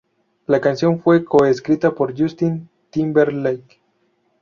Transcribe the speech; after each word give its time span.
La 0.47 0.59
canción 0.59 0.99
fue 0.99 1.23
co-escrita 1.23 1.93
por 1.93 2.19
Justin 2.19 2.67
Timberlake. 2.89 3.83